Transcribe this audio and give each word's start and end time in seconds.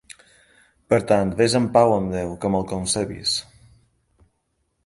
Per 0.93 0.97
tant, 1.11 1.33
ves 1.41 1.57
en 1.59 1.69
pau 1.77 1.95
amb 1.97 2.09
Déu, 2.15 2.33
com 2.47 2.57
el 2.61 2.65
concebis. 2.75 3.37